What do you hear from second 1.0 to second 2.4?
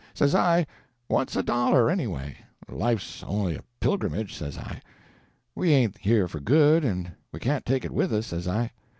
what's a dollar, anyway?